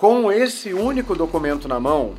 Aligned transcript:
Com 0.00 0.32
esse 0.32 0.72
único 0.72 1.14
documento 1.14 1.68
na 1.68 1.78
mão, 1.78 2.14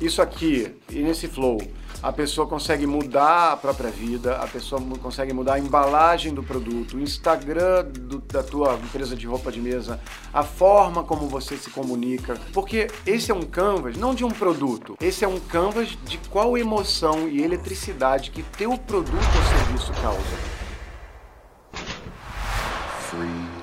isso 0.00 0.22
aqui 0.22 0.76
e 0.88 1.00
nesse 1.00 1.26
flow, 1.26 1.60
a 2.00 2.12
pessoa 2.12 2.46
consegue 2.46 2.86
mudar 2.86 3.50
a 3.50 3.56
própria 3.56 3.90
vida, 3.90 4.36
a 4.36 4.46
pessoa 4.46 4.80
consegue 5.02 5.32
mudar 5.32 5.54
a 5.54 5.58
embalagem 5.58 6.32
do 6.32 6.40
produto, 6.40 6.96
o 6.96 7.00
Instagram 7.00 7.86
do, 7.86 8.18
da 8.20 8.44
tua 8.44 8.74
empresa 8.74 9.16
de 9.16 9.26
roupa 9.26 9.50
de 9.50 9.60
mesa, 9.60 9.98
a 10.32 10.44
forma 10.44 11.02
como 11.02 11.26
você 11.26 11.56
se 11.56 11.68
comunica, 11.68 12.38
porque 12.52 12.86
esse 13.04 13.32
é 13.32 13.34
um 13.34 13.42
canvas 13.42 13.96
não 13.96 14.14
de 14.14 14.24
um 14.24 14.30
produto, 14.30 14.96
esse 15.00 15.24
é 15.24 15.28
um 15.28 15.40
canvas 15.40 15.98
de 16.04 16.18
qual 16.30 16.56
emoção 16.56 17.28
e 17.28 17.42
eletricidade 17.42 18.30
que 18.30 18.44
teu 18.44 18.78
produto 18.78 19.16
ou 19.16 19.58
serviço 19.58 19.92
causa. 20.00 20.56
Sex 23.10 23.55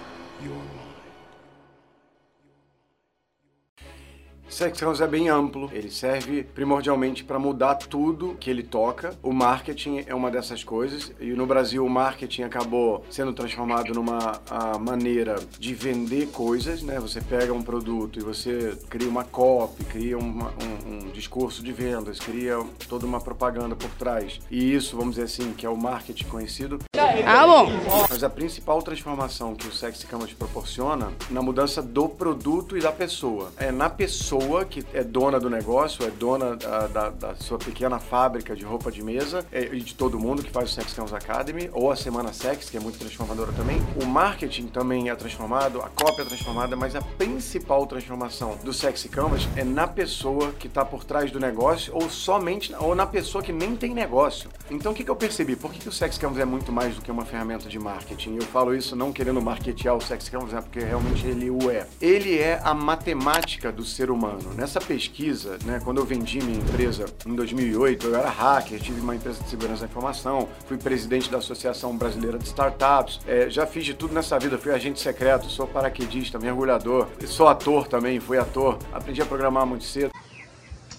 House 4.81 5.01
é 5.01 5.07
bem 5.07 5.29
amplo, 5.29 5.69
ele 5.73 5.89
serve 5.89 6.43
primordialmente 6.43 7.23
para 7.23 7.39
mudar 7.39 7.75
tudo 7.75 8.35
que 8.39 8.49
ele 8.49 8.63
toca. 8.63 9.17
O 9.21 9.33
marketing 9.33 10.03
é 10.05 10.13
uma 10.13 10.29
dessas 10.29 10.63
coisas, 10.63 11.11
e 11.19 11.31
no 11.31 11.45
Brasil 11.45 11.85
o 11.85 11.89
marketing 11.89 12.43
acabou 12.43 13.05
sendo 13.09 13.33
transformado 13.33 13.93
numa 13.93 14.41
maneira 14.79 15.35
de 15.59 15.73
vender 15.73 16.27
coisas, 16.27 16.81
né? 16.81 16.99
Você 16.99 17.21
pega 17.21 17.53
um 17.53 17.61
produto 17.61 18.19
e 18.19 18.21
você 18.21 18.77
cria 18.89 19.09
uma 19.09 19.23
copy, 19.23 19.83
cria 19.85 20.17
uma, 20.17 20.51
um, 20.51 21.07
um 21.07 21.11
discurso 21.11 21.63
de 21.63 21.71
vendas, 21.71 22.19
cria 22.19 22.59
toda 22.87 23.05
uma 23.05 23.19
propaganda 23.19 23.75
por 23.75 23.89
trás. 23.91 24.39
E 24.51 24.73
isso, 24.73 24.95
vamos 24.95 25.15
dizer 25.15 25.25
assim, 25.25 25.53
que 25.53 25.65
é 25.65 25.69
o 25.69 25.77
marketing 25.77 26.25
conhecido. 26.25 26.79
Ah, 27.25 27.45
bom. 27.45 27.71
Mas 28.09 28.23
a 28.23 28.29
principal 28.29 28.81
transformação 28.81 29.55
que 29.55 29.67
o 29.67 29.71
Sexy 29.71 30.05
Canvas 30.05 30.33
proporciona 30.33 31.11
na 31.29 31.41
mudança 31.41 31.81
do 31.81 32.09
produto 32.09 32.77
e 32.77 32.81
da 32.81 32.91
pessoa. 32.91 33.51
É 33.57 33.71
na 33.71 33.89
pessoa 33.89 34.42
pessoa 34.43 34.65
que 34.65 34.83
é 34.93 35.03
dona 35.03 35.39
do 35.39 35.49
negócio, 35.49 36.05
é 36.05 36.09
dona 36.09 36.55
da, 36.55 36.87
da, 36.87 37.09
da 37.09 37.35
sua 37.35 37.57
pequena 37.57 37.97
fábrica 37.97 38.55
de 38.55 38.65
roupa 38.65 38.91
de 38.91 39.01
mesa 39.01 39.45
é, 39.51 39.63
e 39.63 39.79
de 39.79 39.95
todo 39.95 40.19
mundo 40.19 40.43
que 40.43 40.51
faz 40.51 40.71
o 40.71 40.73
Sex 40.73 40.93
Canvas 40.93 41.13
Academy, 41.13 41.69
ou 41.71 41.91
a 41.91 41.95
Semana 41.95 42.33
Sex, 42.33 42.69
que 42.69 42.75
é 42.75 42.79
muito 42.79 42.99
transformadora 42.99 43.51
também. 43.53 43.81
O 44.01 44.05
marketing 44.05 44.67
também 44.67 45.09
é 45.09 45.15
transformado, 45.15 45.81
a 45.81 45.89
cópia 45.89 46.23
é 46.23 46.25
transformada, 46.25 46.75
mas 46.75 46.95
a 46.95 47.01
principal 47.01 47.85
transformação 47.87 48.57
do 48.63 48.73
Sexy 48.73 49.07
Canvas 49.07 49.47
é 49.55 49.63
na 49.63 49.87
pessoa 49.87 50.51
que 50.59 50.67
está 50.67 50.83
por 50.83 51.03
trás 51.05 51.31
do 51.31 51.39
negócio, 51.39 51.93
ou 51.95 52.09
somente, 52.09 52.73
ou 52.75 52.93
na 52.93 53.05
pessoa 53.05 53.43
que 53.43 53.53
nem 53.53 53.75
tem 53.75 53.93
negócio. 53.93 54.49
Então 54.69 54.91
o 54.91 54.95
que, 54.95 55.03
que 55.03 55.11
eu 55.11 55.15
percebi? 55.15 55.55
Por 55.55 55.71
que, 55.71 55.79
que 55.79 55.89
o 55.89 55.91
Sex 55.91 56.17
Canvas 56.17 56.39
é 56.39 56.45
muito 56.45 56.71
mais 56.71 56.95
do 56.95 57.01
que 57.01 57.11
uma 57.11 57.25
ferramenta 57.25 57.69
de 57.69 57.79
marketing? 57.79 58.35
Eu 58.35 58.43
falo 58.43 58.75
isso 58.75 58.95
não 58.95 59.13
querendo 59.13 59.41
marketear 59.41 59.95
o 59.95 60.01
Sex 60.01 60.27
Canvas, 60.27 60.53
é 60.53 60.61
porque 60.61 60.79
realmente 60.79 61.25
ele 61.25 61.49
o 61.49 61.71
é. 61.71 61.87
Ele 62.01 62.37
é 62.37 62.59
a 62.63 62.73
matemática 62.73 63.71
do 63.71 63.85
ser 63.85 64.11
humano 64.11 64.32
ano. 64.33 64.53
Nessa 64.55 64.79
pesquisa, 64.79 65.57
né, 65.65 65.81
quando 65.83 65.99
eu 65.99 66.05
vendi 66.05 66.41
minha 66.41 66.57
empresa 66.57 67.05
em 67.25 67.35
2008, 67.35 68.07
eu 68.07 68.15
era 68.15 68.29
hacker, 68.29 68.79
tive 68.79 69.01
uma 69.01 69.15
empresa 69.15 69.41
de 69.41 69.49
segurança 69.49 69.81
da 69.81 69.85
informação, 69.87 70.47
fui 70.67 70.77
presidente 70.77 71.29
da 71.29 71.37
Associação 71.37 71.95
Brasileira 71.95 72.37
de 72.37 72.45
Startups, 72.45 73.19
é, 73.27 73.49
já 73.49 73.65
fiz 73.65 73.85
de 73.85 73.93
tudo 73.93 74.13
nessa 74.13 74.37
vida, 74.37 74.57
fui 74.57 74.71
agente 74.71 74.99
secreto, 74.99 75.49
sou 75.49 75.67
paraquedista, 75.67 76.39
mergulhador, 76.39 77.07
sou 77.25 77.47
ator 77.47 77.87
também, 77.87 78.19
fui 78.19 78.37
ator, 78.37 78.77
aprendi 78.91 79.21
a 79.21 79.25
programar 79.25 79.65
muito 79.65 79.83
cedo. 79.83 80.11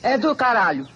É 0.03 0.19
do 0.19 0.35
caralho. 0.35 0.87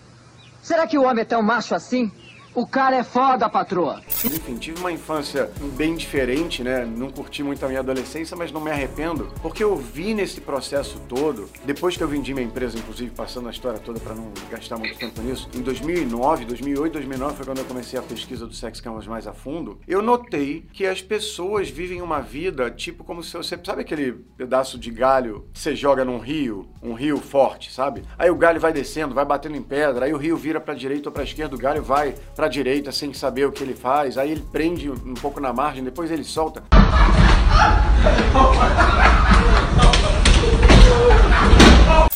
Será 0.62 0.86
que 0.86 0.98
o 0.98 1.03
homem 1.05 1.22
é 1.22 1.25
tão 1.25 1.42
macho 1.42 1.75
assim? 1.75 2.11
O 2.55 2.66
cara 2.66 2.97
é 2.97 3.05
foda, 3.05 3.48
patroa. 3.48 4.03
Enfim, 4.24 4.56
tive 4.56 4.80
uma 4.80 4.91
infância 4.91 5.50
bem 5.77 5.94
diferente, 5.94 6.62
né? 6.62 6.84
Não 6.84 7.11
curti 7.11 7.42
muito 7.42 7.64
a 7.64 7.69
minha 7.69 7.80
adolescência, 7.80 8.36
mas 8.36 8.50
não 8.50 8.60
me 8.60 8.70
arrependo, 8.70 9.33
porque 9.41 9.62
eu 9.62 9.77
vi 9.77 10.12
nesse 10.12 10.41
processo 10.41 11.00
todo, 11.08 11.48
depois 11.64 11.97
que 11.97 12.02
eu 12.02 12.08
vendi 12.08 12.34
minha 12.34 12.47
empresa, 12.47 12.78
inclusive 12.78 13.10
passando 13.10 13.48
a 13.48 13.50
história 13.50 13.78
toda 13.78 14.00
para 14.00 14.14
não 14.14 14.33
gastar 14.50 14.77
muito 14.77 14.98
tempo 14.98 15.20
nisso, 15.22 15.48
em 15.55 15.60
2009, 15.60 16.44
2008, 16.47 16.92
2009 16.92 17.36
foi 17.36 17.47
quando 17.47 17.58
eu 17.58 17.64
comecei 17.64 17.98
a 17.98 18.02
pesquisa 18.02 18.47
do 18.47 18.55
Sex 18.55 18.80
Canvas 18.80 19.06
mais 19.06 19.27
a 19.27 19.33
fundo, 19.33 19.78
eu 19.87 20.03
notei 20.03 20.64
que 20.72 20.87
as 20.87 21.00
pessoas 21.00 21.69
vivem 21.69 22.03
uma 22.03 22.20
vida 22.20 22.70
tipo 22.70 23.04
como 23.04 23.22
se 23.22 23.37
você, 23.37 23.59
sabe 23.64 23.82
aquele 23.82 24.12
pedaço 24.37 24.78
de 24.78 24.91
galho 24.91 25.47
que 25.53 25.60
você 25.60 25.76
joga 25.76 26.04
num 26.04 26.19
rio, 26.19 26.69
um 26.82 26.93
rio 26.93 27.19
forte, 27.19 27.72
sabe? 27.72 28.03
Aí 28.19 28.31
o 28.31 28.37
galho 28.37 28.60
vai 28.60 28.72
descendo, 28.72 29.14
vai 29.14 29.25
batendo 29.25 29.56
em 29.56 29.62
pedra, 29.62 30.06
aí 30.06 30.12
o 30.12 30.16
rio 30.16 30.37
vira 30.37 30.60
para 30.60 30.75
direita 30.75 31.09
ou 31.09 31.12
para 31.12 31.22
esquerda, 31.22 31.54
o 31.54 31.59
galho 31.59 31.82
vai 31.82 32.14
para 32.34 32.48
direita 32.48 32.91
sem 32.91 33.12
saber 33.12 33.47
o 33.47 33.53
que 33.53 33.62
ele 33.62 33.75
faz, 33.75 34.07
aí 34.16 34.30
ele 34.30 34.44
prende 34.52 34.88
um 34.91 35.14
pouco 35.14 35.41
na 35.41 35.52
margem, 35.52 35.84
depois 35.84 36.10
ele 36.10 36.24
solta. 36.24 36.62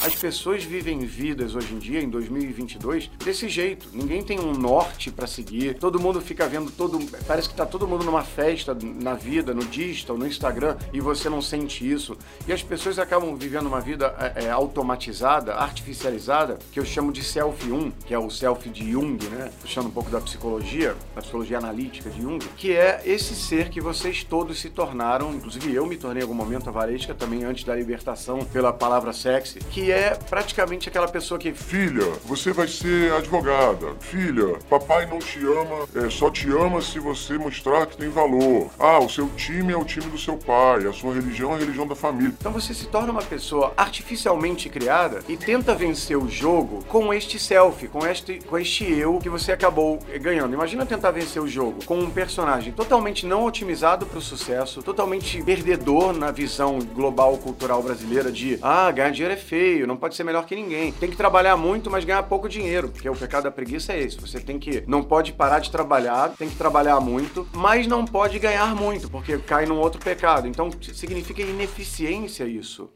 As 0.05 0.15
pessoas 0.33 0.65
vivem 0.65 1.01
vidas 1.01 1.55
hoje 1.55 1.75
em 1.75 1.79
dia, 1.79 2.01
em 2.01 2.09
2022, 2.09 3.11
desse 3.23 3.51
jeito. 3.51 3.91
Ninguém 3.93 4.23
tem 4.23 4.41
um 4.41 4.55
norte 4.55 5.11
para 5.11 5.27
seguir. 5.27 5.75
Todo 5.75 6.01
mundo 6.01 6.23
fica 6.23 6.49
vendo 6.49 6.71
todo. 6.71 6.99
Parece 7.27 7.51
que 7.51 7.55
tá 7.55 7.67
todo 7.67 7.87
mundo 7.87 8.03
numa 8.03 8.23
festa 8.23 8.75
na 8.83 9.13
vida, 9.13 9.53
no 9.53 9.63
digital, 9.63 10.17
no 10.17 10.27
Instagram, 10.27 10.79
e 10.91 11.03
você 11.03 11.29
não 11.29 11.43
sente 11.43 11.87
isso. 11.89 12.17
E 12.49 12.53
as 12.53 12.63
pessoas 12.63 12.99
acabam 12.99 13.37
vivendo 13.37 13.67
uma 13.67 13.79
vida 13.79 14.17
é, 14.35 14.45
é 14.45 14.51
automatizada, 14.51 15.55
artificializada, 15.55 16.59
que 16.73 16.81
eu 16.81 16.85
chamo 16.87 17.13
de 17.13 17.23
selfie 17.23 17.71
1, 17.71 17.91
que 18.07 18.15
é 18.15 18.19
o 18.19 18.31
selfie 18.31 18.71
de 18.71 18.91
Jung, 18.91 19.23
né? 19.29 19.51
Puxando 19.61 19.89
um 19.89 19.91
pouco 19.91 20.09
da 20.09 20.21
psicologia, 20.23 20.97
da 21.15 21.21
psicologia 21.21 21.59
analítica 21.59 22.09
de 22.09 22.23
Jung, 22.23 22.43
que 22.57 22.73
é 22.73 23.03
esse 23.05 23.35
ser 23.35 23.69
que 23.69 23.83
vocês 23.83 24.25
todos 24.25 24.59
se 24.59 24.71
tornaram, 24.71 25.35
inclusive 25.35 25.75
eu 25.75 25.85
me 25.85 25.99
tornei 25.99 26.23
em 26.23 26.25
algum 26.25 26.35
momento 26.35 26.71
a 26.71 26.73
Varesca 26.73 27.15
também 27.15 27.45
antes 27.45 27.65
da 27.65 27.77
libertação 27.77 28.47
pela 28.47 28.73
palavra 28.73 29.13
sexy, 29.13 29.59
que 29.59 29.93
é 29.93 30.19
praticamente 30.23 30.89
aquela 30.89 31.09
pessoa 31.09 31.39
que. 31.39 31.53
Filha, 31.53 32.07
você 32.25 32.53
vai 32.53 32.69
ser 32.69 33.13
advogada. 33.13 33.95
Filha, 34.01 34.59
papai 34.69 35.07
não 35.07 35.19
te 35.19 35.39
ama, 35.41 35.87
é, 35.95 36.11
só 36.11 36.31
te 36.31 36.49
ama 36.51 36.81
se 36.81 36.99
você 36.99 37.37
mostrar 37.39 37.87
que 37.87 37.97
tem 37.97 38.09
valor. 38.09 38.71
Ah, 38.79 38.99
o 38.99 39.09
seu 39.09 39.29
time 39.31 39.73
é 39.73 39.77
o 39.77 39.85
time 39.85 40.07
do 40.07 40.19
seu 40.19 40.37
pai, 40.37 40.87
a 40.87 40.93
sua 40.93 41.15
religião 41.15 41.53
é 41.53 41.57
a 41.57 41.59
religião 41.59 41.87
da 41.87 41.95
família. 41.95 42.35
Então 42.39 42.53
você 42.53 42.73
se 42.75 42.87
torna 42.87 43.13
uma 43.13 43.23
pessoa 43.23 43.73
artificialmente 43.77 44.69
criada 44.69 45.23
e 45.29 45.37
tenta 45.37 45.75
vencer 45.75 46.17
o 46.17 46.29
jogo 46.29 46.85
com 46.89 47.13
este 47.13 47.39
selfie, 47.39 47.89
com 47.89 48.07
este, 48.07 48.41
com 48.41 48.59
este 48.59 48.85
eu 48.85 49.19
que 49.19 49.29
você 49.29 49.53
acabou 49.53 49.99
ganhando. 50.21 50.55
Imagina 50.55 50.87
tentar 50.87 51.11
vencer 51.11 51.43
o 51.43 51.49
jogo 51.49 51.85
com 51.85 51.99
um 51.99 52.11
personagem 52.11 52.73
totalmente 52.73 53.27
não 53.27 53.45
otimizado 53.45 54.07
para 54.07 54.19
o 54.19 54.23
sucesso, 54.23 54.83
totalmente 54.83 55.43
perdedor 55.43 56.13
na 56.13 56.31
visão 56.31 56.79
global 56.79 57.37
cultural 57.39 57.83
brasileira 57.83 58.31
de 58.31 58.59
ah, 58.63 58.91
ganhar 58.91 59.11
dinheiro 59.11 59.35
é 59.35 59.37
feio, 59.37 59.87
não 59.87 59.97
pode 60.13 60.17
ser 60.17 60.25
melhor 60.25 60.45
que 60.45 60.55
ninguém. 60.55 60.93
Tem 60.93 61.11
que 61.11 61.17
trabalhar 61.17 61.57
muito, 61.57 61.91
mas 61.91 62.05
ganhar 62.05 62.23
pouco 62.25 62.49
dinheiro, 62.49 62.89
porque 62.89 63.09
o 63.09 63.17
pecado 63.17 63.45
da 63.45 63.51
preguiça 63.51 63.95
é 63.95 64.01
esse. 64.01 64.21
Você 64.21 64.39
tem 64.39 64.59
que 64.59 64.85
não 64.87 65.03
pode 65.03 65.33
parar 65.33 65.59
de 65.59 65.71
trabalhar, 65.71 66.35
tem 66.37 66.49
que 66.49 66.57
trabalhar 66.57 67.01
muito, 67.01 67.49
mas 67.55 67.87
não 67.87 68.05
pode 68.05 68.39
ganhar 68.39 68.75
muito, 68.75 69.11
porque 69.11 69.39
cai 69.39 69.65
num 69.65 69.79
outro 69.79 70.01
pecado. 70.01 70.47
Então 70.47 70.71
significa 70.93 71.41
ineficiência 71.41 72.45
isso. 72.45 72.91